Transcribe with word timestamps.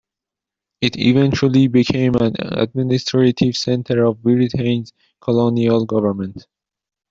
It 0.81 0.97
eventually 0.97 1.67
became 1.67 2.15
an 2.15 2.33
administrative 2.39 3.55
centre 3.55 4.03
of 4.05 4.23
Britain's 4.23 4.93
colonial 5.21 5.85
government. 5.85 6.47